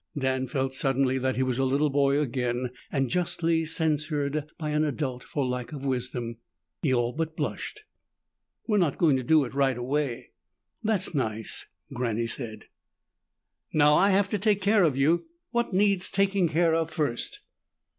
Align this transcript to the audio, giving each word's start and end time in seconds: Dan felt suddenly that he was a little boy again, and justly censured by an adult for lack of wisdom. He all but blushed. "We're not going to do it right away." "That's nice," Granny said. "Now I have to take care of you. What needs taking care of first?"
Dan 0.17 0.47
felt 0.47 0.73
suddenly 0.73 1.19
that 1.19 1.35
he 1.35 1.43
was 1.43 1.59
a 1.59 1.63
little 1.63 1.91
boy 1.91 2.17
again, 2.19 2.71
and 2.91 3.07
justly 3.07 3.67
censured 3.67 4.49
by 4.57 4.71
an 4.71 4.83
adult 4.83 5.21
for 5.21 5.45
lack 5.45 5.73
of 5.73 5.85
wisdom. 5.85 6.37
He 6.81 6.91
all 6.91 7.13
but 7.13 7.35
blushed. 7.37 7.83
"We're 8.65 8.79
not 8.79 8.97
going 8.97 9.15
to 9.17 9.23
do 9.23 9.45
it 9.45 9.53
right 9.53 9.77
away." 9.77 10.31
"That's 10.83 11.13
nice," 11.13 11.67
Granny 11.93 12.25
said. 12.25 12.65
"Now 13.73 13.93
I 13.93 14.09
have 14.09 14.27
to 14.29 14.39
take 14.39 14.59
care 14.59 14.81
of 14.81 14.97
you. 14.97 15.27
What 15.51 15.71
needs 15.71 16.09
taking 16.09 16.49
care 16.49 16.73
of 16.73 16.89
first?" 16.89 17.41